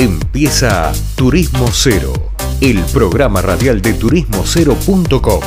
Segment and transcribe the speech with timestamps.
[0.00, 2.12] Empieza Turismo Cero,
[2.60, 5.40] el programa radial de turismocero.com.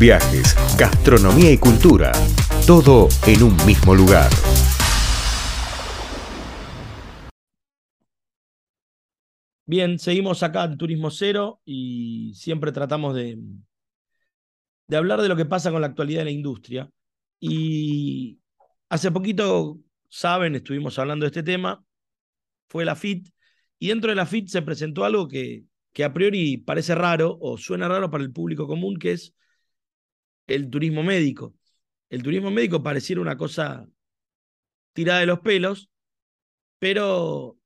[0.00, 2.10] Viajes, gastronomía y cultura,
[2.66, 4.30] todo en un mismo lugar.
[9.66, 13.38] Bien, seguimos acá en Turismo Cero y siempre tratamos de,
[14.86, 16.90] de hablar de lo que pasa con la actualidad de la industria.
[17.38, 18.40] Y
[18.88, 19.78] hace poquito,
[20.08, 21.84] saben, estuvimos hablando de este tema,
[22.70, 23.28] fue la FIT,
[23.82, 27.58] y dentro de la FIT se presentó algo que, que a priori parece raro o
[27.58, 29.34] suena raro para el público común, que es
[30.46, 31.56] el turismo médico.
[32.08, 33.84] El turismo médico pareciera una cosa
[34.92, 35.90] tirada de los pelos,
[36.78, 37.58] pero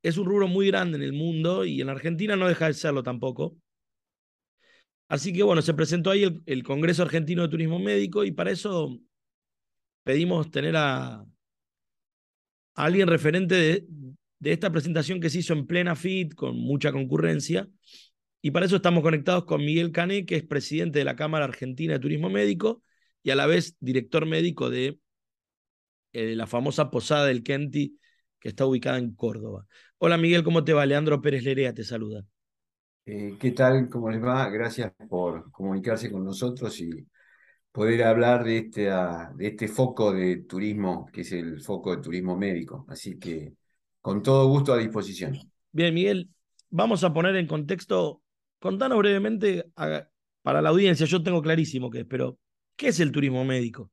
[0.00, 3.02] es un rubro muy grande en el mundo y en Argentina no deja de serlo
[3.02, 3.56] tampoco.
[5.08, 8.52] Así que bueno, se presentó ahí el, el Congreso Argentino de Turismo Médico y para
[8.52, 8.96] eso
[10.04, 11.26] pedimos tener a, a
[12.76, 13.86] alguien referente de,
[14.38, 17.68] de esta presentación que se hizo en plena FIT con mucha concurrencia.
[18.40, 21.94] Y para eso estamos conectados con Miguel Cané, que es presidente de la Cámara Argentina
[21.94, 22.82] de Turismo Médico
[23.22, 25.00] y a la vez director médico de
[26.12, 27.98] eh, la famosa Posada del Kenti,
[28.38, 29.66] que está ubicada en Córdoba.
[29.98, 30.86] Hola Miguel, ¿cómo te va?
[30.86, 32.24] Leandro Pérez Lerea te saluda.
[33.04, 33.88] Eh, ¿Qué tal?
[33.88, 34.48] ¿Cómo les va?
[34.50, 36.90] Gracias por comunicarse con nosotros y
[37.72, 42.02] poder hablar de este, uh, de este foco de turismo, que es el foco de
[42.02, 42.86] turismo médico.
[42.88, 43.54] Así que
[44.00, 45.38] con todo gusto a disposición.
[45.72, 46.30] Bien, Miguel,
[46.70, 48.22] vamos a poner en contexto,
[48.58, 50.08] contanos brevemente a,
[50.42, 52.38] para la audiencia, yo tengo clarísimo qué es, pero
[52.76, 53.90] ¿qué es el turismo médico?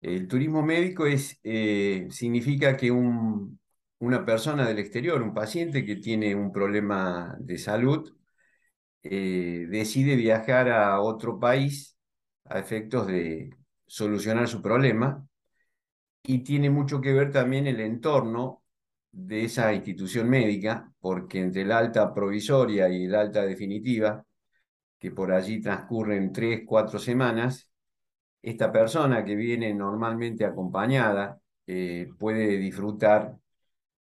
[0.00, 3.58] El turismo médico es, eh, significa que un,
[3.98, 8.14] una persona del exterior, un paciente que tiene un problema de salud,
[9.02, 11.96] eh, decide viajar a otro país
[12.44, 13.50] a efectos de
[13.86, 15.26] solucionar su problema
[16.22, 18.62] y tiene mucho que ver también el entorno
[19.16, 24.24] de esa institución médica, porque entre la alta provisoria y la alta definitiva,
[24.98, 27.70] que por allí transcurren tres, cuatro semanas,
[28.42, 33.36] esta persona que viene normalmente acompañada eh, puede disfrutar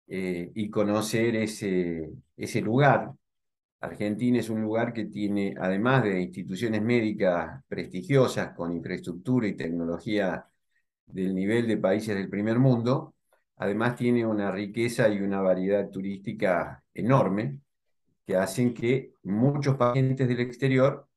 [0.08, 3.12] eh, y conocer ese, ese lugar.
[3.80, 10.46] Argentina es un lugar que tiene, además de instituciones médicas prestigiosas con infraestructura y tecnología
[11.06, 13.13] del nivel de países del primer mundo,
[13.56, 17.60] además tiene una riqueza y una variedad turística enorme
[18.26, 21.08] que hacen que muchos pacientes del exterior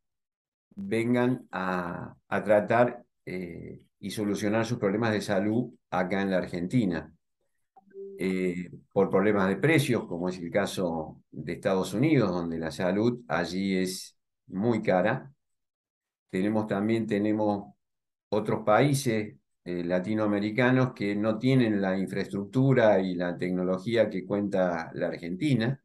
[0.76, 7.14] vengan a, tratar eh, y solucionar sus problemas de salud acá en la Argentina.
[8.20, 13.22] Eh, por problemas de precios, como es el caso de Estados Unidos, donde la salud
[13.28, 15.31] allí es muy cara.
[16.30, 17.74] Tenemos también tenemos
[18.30, 19.36] otros países
[19.67, 25.83] eh, latinoamericanos que no tienen la infraestructura y la tecnología que cuenta la Argentina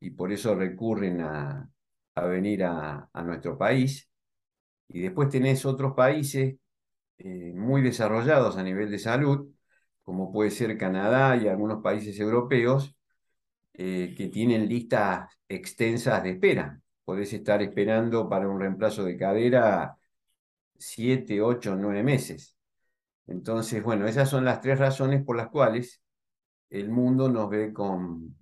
[0.00, 1.70] y por eso recurren a,
[2.14, 4.10] a venir a, a, nuestro país.
[4.88, 6.56] Y después tenés otros países
[7.18, 9.48] eh, muy desarrollados a nivel de salud,
[10.02, 12.96] como puede ser Canadá y algunos países europeos,
[13.74, 16.80] eh, que tienen listas extensas de espera.
[17.04, 19.98] Podés estar esperando para un reemplazo de cadera
[20.78, 22.57] siete, ocho, nueve meses.
[23.28, 26.02] Entonces, bueno, esas son las tres razones por las cuales
[26.70, 28.36] el mundo nos ve con,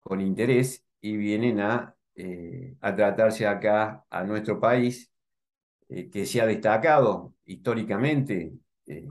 [0.00, 5.10] con interés y vienen a, eh, a tratarse acá a nuestro país,
[5.88, 8.52] eh, que se ha destacado históricamente
[8.86, 9.08] eh,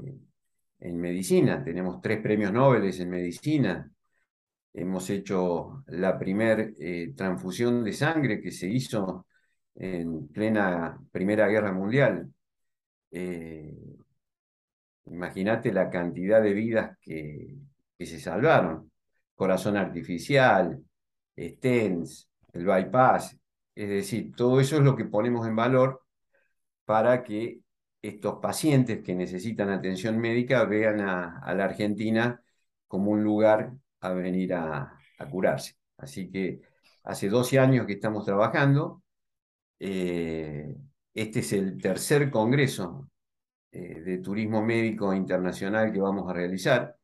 [0.80, 1.64] en medicina.
[1.64, 3.92] Tenemos tres premios Nobel en medicina.
[4.74, 6.68] Hemos hecho la primera
[7.16, 9.26] transfusión de sangre que se hizo
[9.74, 12.30] en plena Primera Guerra Mundial.
[15.08, 17.56] Imagínate la cantidad de vidas que,
[17.98, 18.92] que, se salvaron.
[19.36, 20.84] Corazón artificial,
[21.38, 23.38] stents, el bypass.
[23.76, 26.02] Es decir, todo eso es lo que ponemos en valor
[26.86, 27.62] para que
[28.02, 32.42] estos pacientes que necesitan atención médica vean a, a la Argentina
[32.88, 35.74] como un lugar a venir a, a, curarse.
[35.98, 36.62] Así que
[37.04, 39.04] hace 12 años que estamos trabajando.
[39.80, 40.76] Eh,
[41.14, 43.10] este es el tercer congreso
[43.76, 46.98] eh, de turismo médico internacional que vamos a realizar.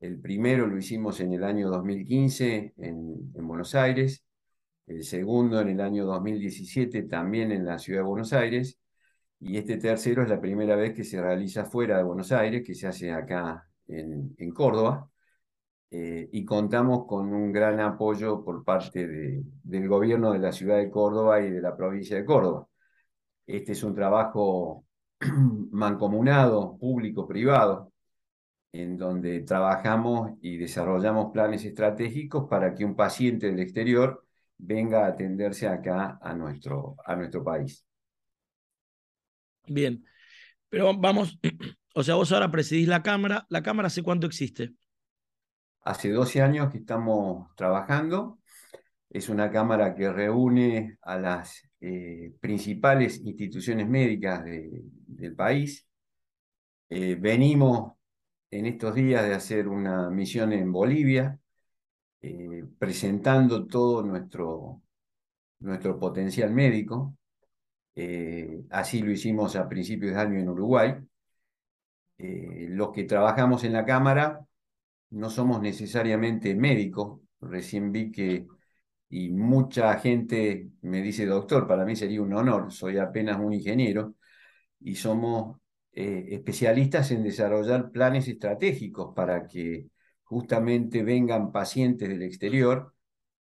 [0.00, 4.24] El primero lo hicimos en el año 2015 en, en Buenos Aires,
[4.86, 8.78] el segundo en el año 2017 también en la ciudad de Buenos Aires,
[9.40, 12.74] y este tercero es la primera vez que se realiza fuera de Buenos Aires, que
[12.74, 15.08] se hace acá en, en Córdoba,
[15.90, 20.78] eh, y contamos con un gran apoyo por parte de, del gobierno de la ciudad
[20.78, 22.68] de Córdoba y de la provincia de Córdoba.
[23.46, 24.84] Este es un trabajo
[25.72, 27.92] mancomunado, público-privado,
[28.72, 34.24] en donde trabajamos y desarrollamos planes estratégicos para que un paciente del exterior
[34.58, 37.84] venga a atenderse acá a nuestro, a nuestro país.
[39.66, 40.04] Bien,
[40.68, 41.38] pero vamos,
[41.94, 43.46] o sea, vos ahora presidís la Cámara.
[43.48, 44.74] ¿La Cámara hace cuánto existe?
[45.82, 48.40] Hace 12 años que estamos trabajando.
[49.08, 54.44] Es una Cámara que reúne a las eh, principales instituciones médicas
[55.16, 55.86] del país.
[56.88, 57.94] Eh, venimos
[58.50, 61.38] en estos días de hacer una misión en Bolivia,
[62.22, 64.82] eh, presentando todo nuestro,
[65.60, 67.16] nuestro potencial médico.
[67.96, 70.96] Eh, así lo hicimos a principios de año en Uruguay.
[72.18, 74.46] Los que trabajamos en la Cámara
[75.10, 77.20] no somos necesariamente médicos.
[77.40, 78.46] Recién vi que,
[79.10, 84.15] y mucha gente me dice, doctor, para mí sería un honor, soy apenas un ingeniero,
[84.80, 85.58] y somos
[85.92, 89.86] especialistas en desarrollar planes estratégicos para que
[90.24, 92.92] justamente vengan pacientes del exterior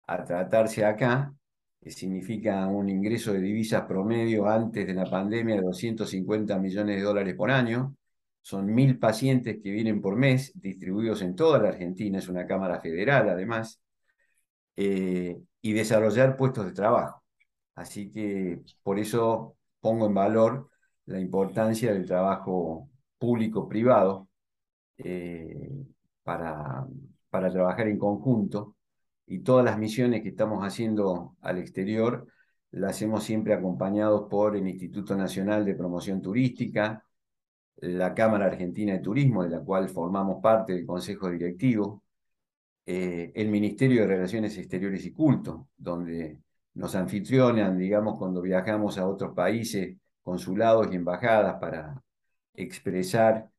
[0.08, 1.32] a tratarse acá
[1.80, 7.02] que significa un ingreso de divisas promedio antes de la pandemia de 250 millones de
[7.02, 7.96] dólares por año.
[8.42, 12.80] Son mil pacientes que vienen por mes, distribuidos en toda la Argentina, es una Cámara
[12.80, 13.80] Federal además,
[14.76, 17.22] eh, y desarrollar puestos de trabajo.
[17.74, 20.69] Así que por eso pongo en valor
[21.10, 24.28] la importancia del trabajo público-privado
[24.96, 25.84] eh,
[26.22, 26.86] para,
[27.30, 28.76] trabajar en conjunto
[29.26, 32.26] y todas las misiones que estamos haciendo al exterior
[32.70, 37.04] las hacemos siempre acompañados por el Instituto Nacional de Promoción Turística,
[37.78, 42.04] la Cámara Argentina de Turismo, de la cual formamos parte del Consejo Directivo,
[42.86, 46.38] eh, el Ministerio de Relaciones Exteriores y Culto, donde
[46.74, 52.02] nos anfitrionan, digamos, cuando viajamos a otros países, consulados y embajadas para
[52.54, 53.50] expresar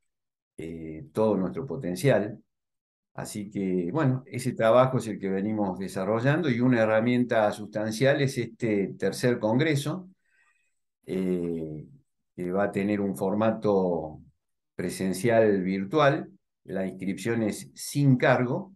[0.57, 2.41] eh, todo nuestro potencial.
[3.13, 8.37] Así que, bueno, ese trabajo es el que venimos desarrollando y una herramienta sustancial es
[8.37, 10.09] este tercer congreso,
[11.05, 11.87] eh,
[12.35, 14.21] que va a tener un formato
[14.75, 16.31] presencial virtual.
[16.63, 18.75] La inscripción es sin cargo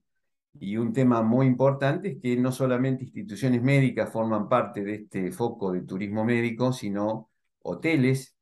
[0.59, 5.31] y un tema muy importante es que no solamente instituciones médicas forman parte de este
[5.31, 7.29] foco de turismo médico, sino
[7.65, 8.35] hoteles,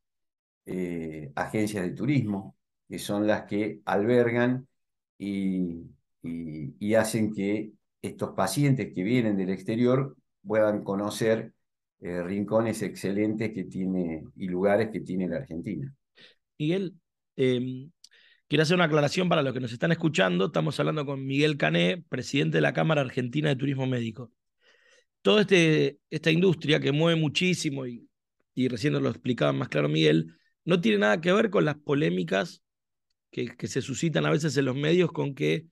[0.66, 2.58] eh, agencias de turismo,
[2.90, 4.68] que son las que albergan
[5.18, 5.90] y,
[6.96, 7.72] hacen que
[8.02, 10.16] estos pacientes que vienen del exterior
[10.46, 11.54] puedan conocer
[12.02, 15.92] eh, rincones excelentes que tiene y lugares que tiene la Argentina.
[16.60, 16.94] Miguel,
[17.36, 17.90] em,
[18.48, 20.46] quiero hacer una aclaración para los que nos están escuchando.
[20.46, 24.32] Estamos hablando con Miguel Cané, presidente de la Cámara Argentina de Turismo Médico.
[25.24, 28.08] Toda este, esta industria que mueve muchísimo, y,
[28.56, 30.36] y recién nos lo explicaba más claro Miguel,
[30.66, 32.64] no tiene nada que ver con las polémicas
[33.32, 35.68] que, se suscitan a veces en los medios con que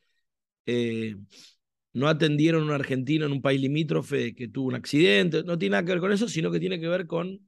[0.66, 1.16] eh,
[1.94, 5.44] no atendieron a un argentino en un país limítrofe que tuvo un accidente.
[5.44, 7.48] No tiene nada que ver con eso, sino que tiene que ver con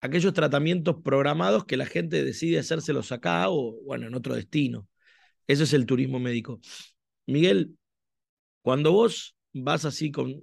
[0.00, 4.88] aquellos tratamientos programados que la gente decide hacérselos acá o, bueno, en otro destino.
[5.46, 6.60] Eso es el turismo médico.
[7.26, 7.76] Miguel,
[8.62, 10.40] cuando vos vas así con.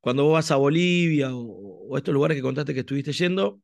[0.00, 3.60] Cuando vos vas a Bolivia o, estos lugares que contaste que estuviste yendo,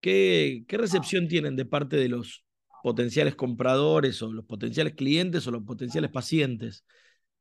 [0.00, 2.44] ¿qué, ¿qué recepción tienen de parte de los
[2.82, 6.84] potenciales compradores o los potenciales clientes o los potenciales pacientes.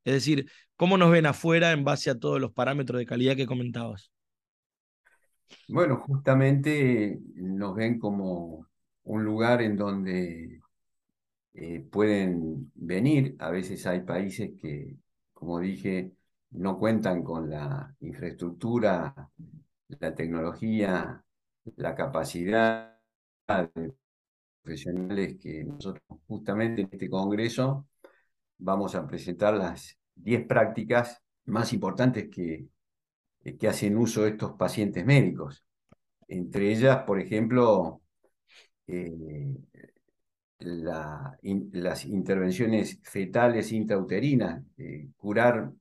[0.03, 3.47] Es decir, ¿cómo nos ven afuera en base a todos los parámetros de calidad que
[3.47, 4.11] comentabas?
[5.67, 8.67] Bueno, justamente nos ven como
[9.03, 10.61] un lugar en donde
[11.53, 13.35] eh, pueden venir.
[13.39, 14.95] A veces hay países que,
[15.33, 16.11] como dije,
[16.51, 19.13] no cuentan con la infraestructura,
[19.87, 21.23] la tecnología,
[21.75, 22.97] la capacidad
[23.47, 23.93] de
[24.61, 27.87] profesionales que nosotros justamente en este congreso
[28.57, 32.67] vamos a presentar las 10 prácticas más importantes que,
[33.57, 35.63] que hacen uso estos pacientes médicos.
[36.27, 38.01] Entre ellas, por ejemplo,
[38.87, 39.55] eh,
[40.59, 45.71] las intervenciones fetales intrauterinas, eh, curar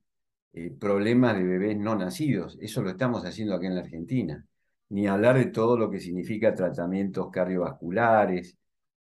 [0.53, 2.57] eh, problemas de bebés no nacidos.
[2.61, 4.45] Eso lo estamos haciendo aquí en la Argentina.
[4.89, 8.57] Ni hablar de todo lo que significa tratamientos cardiovasculares,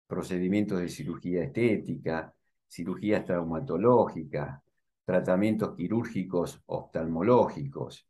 [0.08, 2.34] procedimientos de cirugía estética,
[2.68, 4.62] cirugías traumatológicas,
[5.06, 8.08] tratamientos quirúrgicos oftalmológicos,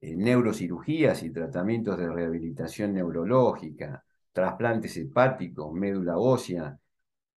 [0.00, 6.78] eh, neurocirugías y tratamientos de rehabilitación neurológica, trasplantes hepáticos, médula ósea,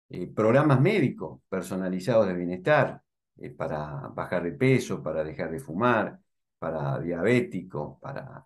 [0.09, 3.01] eh, programas médicos personalizados de bienestar
[3.41, 6.19] eh, para bajar de peso, para dejar de fumar,
[6.59, 8.45] para diabéticos, para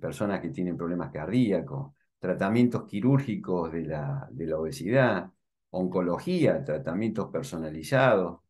[0.00, 5.30] personas que tienen problemas cardíacos, tratamientos quirúrgicos de la, de la obesidad,
[5.70, 8.40] oncología, tratamientos personalizados.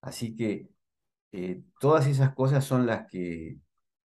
[0.00, 0.68] Así que
[1.32, 3.58] eh, todas esas cosas son las que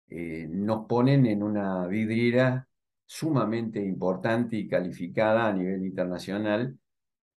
[0.09, 2.69] eh, nos ponen en una vidriera
[3.05, 6.79] sumamente importante y calificada a nivel internacional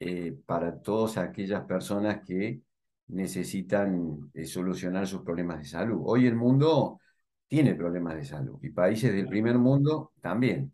[0.00, 2.62] eh, para todas aquellas personas que
[3.08, 6.02] necesitan solucionar sus problemas de salud.
[6.04, 7.00] Hoy el mundo
[7.46, 10.72] tiene problemas de salud y países del primer mundo también.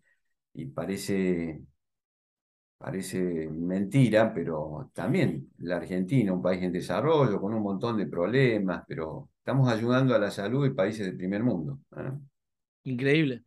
[0.54, 1.62] Y parece
[2.84, 8.84] Parece mentira, pero también la Argentina, un país en desarrollo, con un montón de problemas,
[8.86, 11.78] pero estamos ayudando a la salud de países del primer mundo.
[11.96, 12.10] ¿eh?
[12.82, 13.42] Increíble.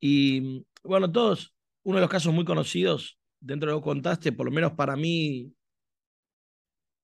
[0.00, 1.54] Y bueno, todos,
[1.84, 4.96] uno de los casos muy conocidos dentro de lo que contaste, por lo menos para
[4.96, 5.52] mí,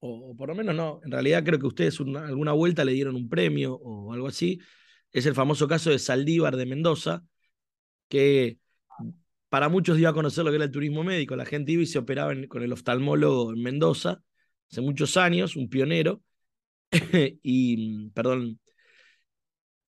[0.01, 3.29] o, por lo menos no, en realidad creo que ustedes alguna vuelta le dieron un
[3.29, 4.61] premio o algo así,
[5.13, 7.25] es el famoso caso de Saldívar de Mendoza,
[8.09, 8.59] que
[9.49, 11.37] para muchos dio a conocer lo que era el turismo médico.
[11.37, 14.23] La gente iba y se operaba con el oftalmólogo en Mendoza
[14.71, 16.23] hace muchos años, un pionero.
[17.43, 18.61] y, perdón.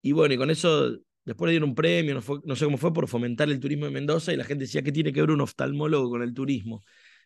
[0.03, 2.15] Y bueno, y con eso después le dieron un premio,
[2.45, 4.93] no, sé cómo fue, por fomentar el turismo en Mendoza y la gente decía que
[4.93, 6.83] tiene que ver un oftalmólogo con el turismo.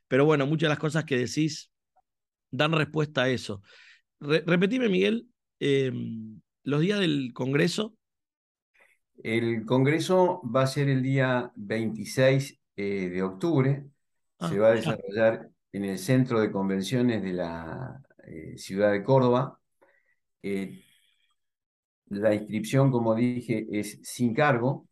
[0.08, 1.70] Pero bueno, muchas de las cosas que decís
[2.56, 3.62] dan respuesta a eso.
[4.20, 7.94] repetime, Miguel, em, los días del Congreso,
[9.22, 13.86] el Congreso va a ser el día 26 eh, de octubre.
[14.38, 19.02] Ah, se va a desarrollar en el Centro de Convenciones de la eh, ciudad de
[19.04, 19.58] Córdoba.
[20.42, 20.82] Eh,
[22.08, 24.88] la inscripción, como dije, es sin cargo.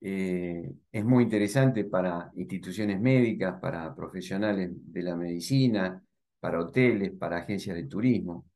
[0.00, 6.02] es muy interesante para instituciones médicas, para profesionales de la medicina,
[6.42, 8.46] para hoteles, para agencias de turismo.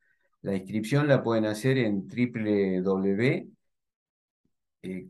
[0.43, 3.57] La inscripción la pueden hacer en www
[4.83, 5.09] eh.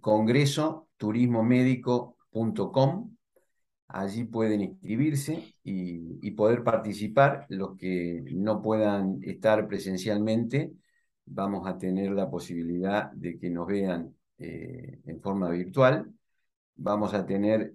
[3.88, 7.46] Allí pueden inscribirse y, poder participar.
[7.48, 10.72] Los que no puedan estar presencialmente,
[11.24, 16.12] vamos a tener la posibilidad de que nos vean eh, en forma virtual.
[16.76, 17.72] Vamos a tener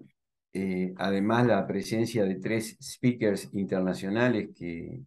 [0.53, 5.01] eh, además la presencia de tres speakers internacionales que,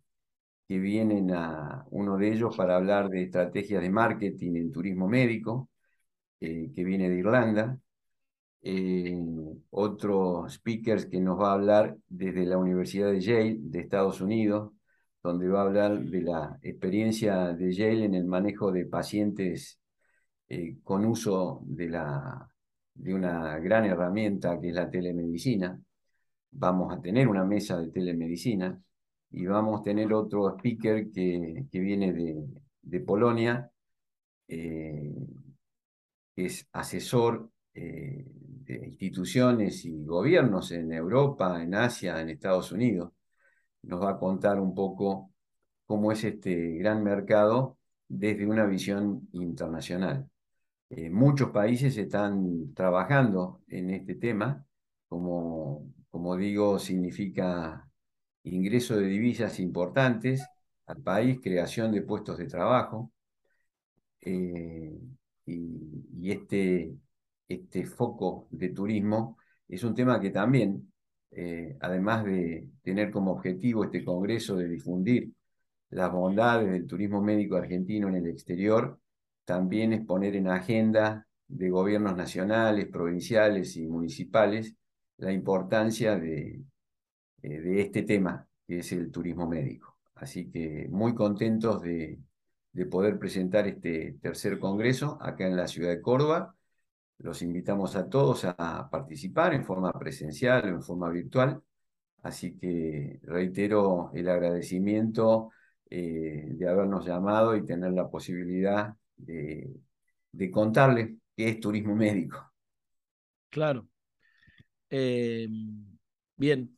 [0.68, 5.68] que vienen a uno de ellos para hablar de estrategias de marketing en turismo médico.
[6.40, 7.78] Eh, que viene de Irlanda,
[8.62, 9.16] eh,
[9.70, 14.72] otro speaker que nos va a hablar desde la Universidad de Yale de Estados Unidos,
[15.22, 19.80] donde va a hablar de la experiencia de Yale en el manejo de pacientes
[20.48, 22.48] eh, con uso de, la,
[22.94, 25.80] de una gran herramienta que es la telemedicina.
[26.52, 28.80] Vamos a tener una mesa de telemedicina
[29.30, 32.44] y vamos a tener otro speaker que, que viene de,
[32.82, 33.70] de Polonia,
[36.36, 43.12] es asesor eh, de instituciones y gobiernos en Europa, en Asia, en Estados Unidos.
[43.82, 45.32] Nos va a contar un poco
[45.86, 50.28] cómo es este gran mercado desde una visión internacional.
[50.90, 54.64] Eh, muchos países están trabajando en este tema,
[55.08, 57.88] como, como digo, significa
[58.44, 60.46] ingreso de divisas importantes
[60.86, 63.12] al país, creación de puestos de trabajo.
[64.20, 64.98] Eh,
[65.46, 66.94] y, este,
[67.48, 69.38] este foco de turismo
[69.68, 70.92] es un tema que también,
[71.30, 75.32] eh, además de tener como objetivo este Congreso de difundir
[75.90, 78.98] las bondades del turismo médico argentino en el exterior,
[79.44, 84.74] también es poner en agenda de gobiernos nacionales, provinciales y municipales
[85.18, 86.62] la importancia de,
[87.42, 89.98] eh, este tema, que es el turismo médico.
[90.16, 92.18] Así que muy contentos de,
[92.72, 96.56] de poder presentar este tercer congreso acá en la ciudad de Córdoba.
[97.18, 101.62] Los invitamos a todos a participar en forma presencial o en forma virtual.
[102.22, 105.50] Así que reitero el agradecimiento
[105.90, 112.52] eh, de habernos llamado y tener la posibilidad de, contarles qué es turismo médico.
[113.50, 113.88] Claro.
[114.90, 115.48] Eh,
[116.36, 116.76] bien.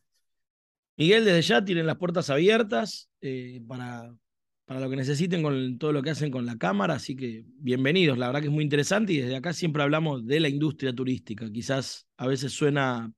[0.96, 4.14] Miguel, desde ya tienen las puertas abiertas eh, para
[4.66, 8.18] para lo que necesiten con todo lo que hacen con la cámara, así que bienvenidos,
[8.18, 11.50] la verdad que es muy interesante y desde acá siempre hablamos de la industria turística,
[11.50, 13.12] quizás a veces suena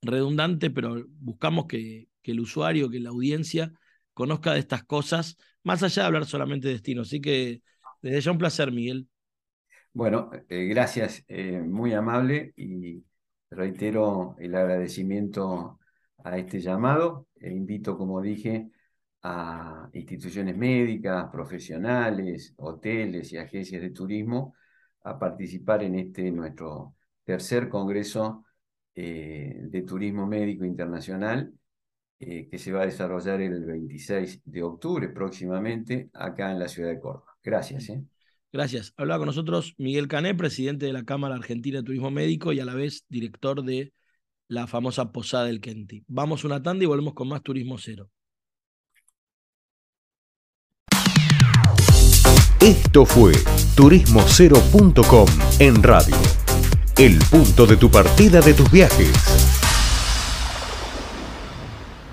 [0.00, 3.72] redundante, pero buscamos que, el usuario, que la audiencia
[4.12, 7.62] conozca de estas cosas, más allá de hablar solamente de destino, así que
[8.02, 9.08] desde ya un placer, Miguel.
[9.92, 13.04] Bueno, eh, gracias, eh, muy amable y
[13.50, 15.78] reitero el agradecimiento
[16.22, 18.70] a este llamado e invito, como dije,
[19.22, 24.54] a instituciones médicas, profesionales, hoteles y agencias de turismo
[25.02, 28.44] a participar en este nuestro tercer Congreso
[28.94, 31.52] eh, de Turismo Médico Internacional
[32.18, 36.98] que se va a desarrollar el 26 de octubre próximamente acá en la ciudad de
[36.98, 37.27] Córdoba.
[37.42, 37.88] Gracias.
[37.88, 38.04] ¿eh?
[38.52, 38.94] Gracias.
[38.96, 42.64] Hablaba con nosotros Miguel Cané, presidente de la Cámara Argentina de Turismo Médico y a
[42.64, 43.92] la vez director de
[44.48, 46.04] la famosa Posada del Kenti.
[46.08, 48.10] Vamos una tanda y volvemos con más Turismo Cero.
[52.60, 53.32] Esto fue
[53.76, 55.28] turismocero.com
[55.60, 56.16] en radio.
[56.96, 59.47] El punto de tu partida de tus viajes.